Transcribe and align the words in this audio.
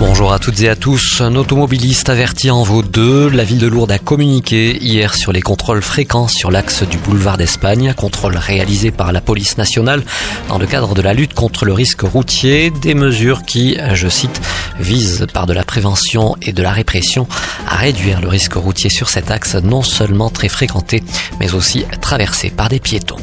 Bonjour 0.00 0.32
à 0.32 0.40
toutes 0.40 0.60
et 0.60 0.68
à 0.68 0.74
tous. 0.74 1.20
Un 1.20 1.36
automobiliste 1.36 2.08
averti 2.08 2.50
en 2.50 2.64
vaut 2.64 2.82
deux. 2.82 3.28
La 3.28 3.44
ville 3.44 3.58
de 3.58 3.68
Lourdes 3.68 3.92
a 3.92 3.98
communiqué 4.00 4.76
hier 4.82 5.14
sur 5.14 5.30
les 5.30 5.40
contrôles 5.40 5.82
fréquents 5.82 6.26
sur 6.26 6.50
l'axe 6.50 6.82
du 6.82 6.98
boulevard 6.98 7.36
d'Espagne, 7.36 7.94
contrôles 7.96 8.36
réalisés 8.36 8.90
par 8.90 9.12
la 9.12 9.20
police 9.20 9.56
nationale 9.56 10.02
dans 10.48 10.58
le 10.58 10.66
cadre 10.66 10.94
de 10.94 11.02
la 11.02 11.14
lutte 11.14 11.32
contre 11.32 11.64
le 11.64 11.72
risque 11.72 12.00
routier, 12.02 12.70
des 12.70 12.94
mesures 12.94 13.44
qui, 13.44 13.78
je 13.92 14.08
cite, 14.08 14.40
visent 14.80 15.26
par 15.32 15.46
de 15.46 15.52
la 15.52 15.62
prévention 15.62 16.34
et 16.42 16.52
de 16.52 16.62
la 16.62 16.72
répression 16.72 17.28
à 17.68 17.76
réduire 17.76 18.20
le 18.20 18.28
risque 18.28 18.54
routier 18.54 18.90
sur 18.90 19.08
cet 19.08 19.30
axe 19.30 19.54
non 19.54 19.82
seulement 19.82 20.28
très 20.28 20.48
fréquenté, 20.48 21.04
mais 21.38 21.54
aussi 21.54 21.84
traversé 22.00 22.50
par 22.50 22.68
des 22.68 22.80
piétons. 22.80 23.18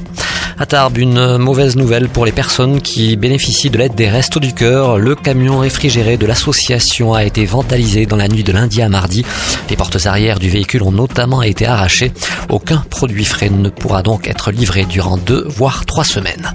À 0.62 0.90
une 0.96 1.38
mauvaise 1.38 1.76
nouvelle 1.76 2.08
pour 2.08 2.24
les 2.24 2.32
personnes 2.32 2.82
qui 2.82 3.16
bénéficient 3.18 3.72
de 3.72 3.80
l'aide 3.80 3.96
des 3.96 4.08
Restos 4.08 4.40
du 4.40 4.54
Cœur. 4.54 5.00
Le 5.00 5.16
camion 5.16 5.58
réfrigéré 5.58 6.18
de 6.18 6.28
l'association 6.28 7.16
a 7.16 7.24
été 7.24 7.46
vandalisé 7.46 8.06
dans 8.06 8.16
la 8.16 8.28
nuit 8.28 8.44
de 8.44 8.52
lundi 8.52 8.80
à 8.84 8.88
mardi. 8.88 9.26
Les 9.72 9.76
portes 9.76 10.06
arrière 10.06 10.38
du 10.38 10.50
véhicule 10.50 10.84
ont 10.84 10.92
notamment 10.92 11.42
été 11.42 11.66
arrachées. 11.66 12.14
Aucun 12.48 12.86
produit 12.92 13.26
frais 13.26 13.50
ne 13.50 13.70
pourra 13.70 14.04
donc 14.04 14.28
être 14.28 14.52
livré 14.52 14.86
durant 14.86 15.18
deux 15.18 15.44
voire 15.48 15.88
trois 15.88 16.06
semaines. 16.06 16.54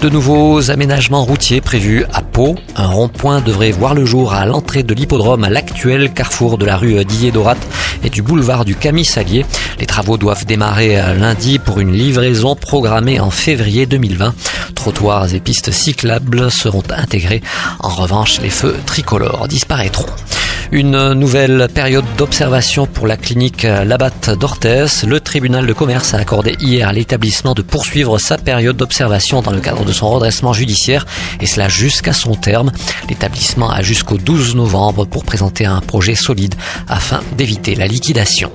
De 0.00 0.08
nouveaux 0.08 0.70
aménagements 0.70 1.24
routiers 1.24 1.60
prévus 1.60 2.04
à 2.12 2.22
Pau. 2.22 2.54
Un 2.76 2.86
rond-point 2.86 3.40
devrait 3.40 3.72
voir 3.72 3.94
le 3.94 4.04
jour 4.04 4.32
à 4.32 4.46
l'entrée 4.46 4.84
de 4.84 4.94
l'hippodrome 4.94 5.42
à 5.42 5.50
l'actuel 5.50 6.12
carrefour 6.12 6.56
de 6.56 6.64
la 6.64 6.76
rue 6.76 7.04
Dillet-Dorat 7.04 7.56
et 8.04 8.08
du 8.08 8.22
boulevard 8.22 8.64
du 8.64 8.76
Camille-Salier. 8.76 9.44
Les 9.80 9.86
travaux 9.86 10.16
doivent 10.16 10.46
démarrer 10.46 10.94
lundi 11.18 11.58
pour 11.58 11.80
une 11.80 11.92
livraison 11.92 12.54
programmée 12.54 13.18
en 13.18 13.30
février 13.30 13.86
2020. 13.86 14.34
Trottoirs 14.78 15.34
et 15.34 15.40
pistes 15.40 15.72
cyclables 15.72 16.52
seront 16.52 16.84
intégrés. 16.96 17.42
En 17.80 17.88
revanche, 17.88 18.40
les 18.40 18.48
feux 18.48 18.76
tricolores 18.86 19.48
disparaîtront. 19.48 20.06
Une 20.70 21.14
nouvelle 21.14 21.66
période 21.74 22.04
d'observation 22.16 22.86
pour 22.86 23.08
la 23.08 23.16
clinique 23.16 23.64
Labatte 23.64 24.30
d'Orthez. 24.30 24.86
Le 25.04 25.18
tribunal 25.18 25.66
de 25.66 25.72
commerce 25.72 26.14
a 26.14 26.18
accordé 26.18 26.54
hier 26.60 26.88
à 26.88 26.92
l'établissement 26.92 27.54
de 27.54 27.62
poursuivre 27.62 28.18
sa 28.18 28.38
période 28.38 28.76
d'observation 28.76 29.42
dans 29.42 29.50
le 29.50 29.60
cadre 29.60 29.84
de 29.84 29.92
son 29.92 30.10
redressement 30.10 30.52
judiciaire 30.52 31.06
et 31.40 31.46
cela 31.46 31.68
jusqu'à 31.68 32.12
son 32.12 32.36
terme. 32.36 32.70
L'établissement 33.08 33.70
a 33.70 33.82
jusqu'au 33.82 34.16
12 34.16 34.54
novembre 34.54 35.06
pour 35.06 35.24
présenter 35.24 35.66
un 35.66 35.80
projet 35.80 36.14
solide 36.14 36.54
afin 36.86 37.20
d'éviter 37.36 37.74
la 37.74 37.88
liquidation. 37.88 38.52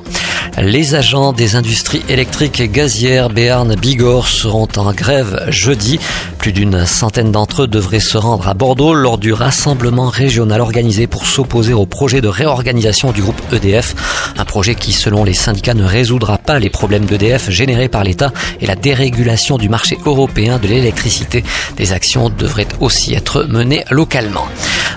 Les 0.61 0.93
agents 0.93 1.33
des 1.33 1.55
industries 1.55 2.03
électriques 2.09 2.59
et 2.59 2.69
gazières 2.69 3.29
Béarn 3.29 3.73
Bigorre 3.75 4.27
seront 4.27 4.67
en 4.75 4.93
grève 4.93 5.45
jeudi. 5.49 5.99
Plus 6.37 6.53
d'une 6.53 6.85
centaine 6.85 7.31
d'entre 7.31 7.63
eux 7.63 7.67
devraient 7.67 7.99
se 7.99 8.19
rendre 8.19 8.47
à 8.47 8.53
Bordeaux 8.53 8.93
lors 8.93 9.17
du 9.17 9.33
rassemblement 9.33 10.09
régional 10.09 10.61
organisé 10.61 11.07
pour 11.07 11.25
s'opposer 11.25 11.73
au 11.73 11.87
projet 11.87 12.21
de 12.21 12.27
réorganisation 12.27 13.11
du 13.11 13.23
groupe 13.23 13.41
EDF. 13.51 13.95
Un 14.37 14.45
projet 14.45 14.75
qui, 14.75 14.93
selon 14.93 15.23
les 15.23 15.33
syndicats, 15.33 15.73
ne 15.73 15.85
résoudra 15.85 16.37
pas 16.37 16.59
les 16.59 16.69
problèmes 16.69 17.05
d'EDF 17.05 17.49
générés 17.49 17.89
par 17.89 18.03
l'État 18.03 18.31
et 18.61 18.67
la 18.67 18.75
dérégulation 18.75 19.57
du 19.57 19.69
marché 19.69 19.97
européen 20.05 20.59
de 20.59 20.67
l'électricité. 20.67 21.43
Des 21.77 21.93
actions 21.93 22.29
devraient 22.29 22.67
aussi 22.79 23.15
être 23.15 23.43
menées 23.45 23.85
localement 23.89 24.45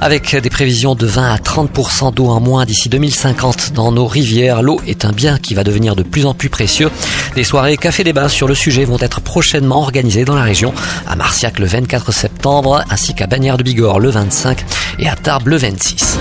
avec 0.00 0.34
des 0.36 0.50
prévisions 0.50 0.94
de 0.94 1.06
20 1.06 1.32
à 1.32 1.36
30% 1.36 2.14
d'eau 2.14 2.28
en 2.28 2.40
moins 2.40 2.64
d'ici 2.64 2.88
2050 2.88 3.72
dans 3.72 3.92
nos 3.92 4.06
rivières. 4.06 4.62
L'eau 4.62 4.80
est 4.86 5.04
un 5.04 5.12
bien 5.12 5.38
qui 5.38 5.54
va 5.54 5.64
devenir 5.64 5.96
de 5.96 6.02
plus 6.02 6.26
en 6.26 6.34
plus 6.34 6.48
précieux. 6.48 6.90
Des 7.34 7.44
soirées 7.44 7.76
café-débat 7.76 8.28
sur 8.28 8.48
le 8.48 8.54
sujet 8.54 8.84
vont 8.84 8.98
être 9.00 9.20
prochainement 9.20 9.80
organisées 9.80 10.24
dans 10.24 10.34
la 10.34 10.42
région, 10.42 10.72
à 11.06 11.16
Marciac 11.16 11.58
le 11.58 11.66
24 11.66 12.12
septembre, 12.12 12.84
ainsi 12.90 13.14
qu'à 13.14 13.26
Bagnères 13.26 13.56
de 13.56 13.62
Bigorre 13.62 14.00
le 14.00 14.10
25 14.10 14.64
et 14.98 15.08
à 15.08 15.16
Tarbes 15.16 15.48
le 15.48 15.56
26. 15.56 16.18